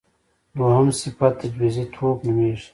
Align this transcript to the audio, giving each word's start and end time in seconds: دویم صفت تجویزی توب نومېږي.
دویم 0.57 0.87
صفت 1.01 1.33
تجویزی 1.41 1.85
توب 1.93 2.17
نومېږي. 2.25 2.67